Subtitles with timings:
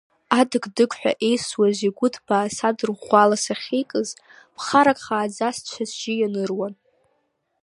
[0.39, 4.09] Адық-дықҳәа еисуаз игәыҭбаа садырӷәӷәала сахьикыз,
[4.55, 6.73] ԥхарак хааӡа сцәа-сжьы ианыруан.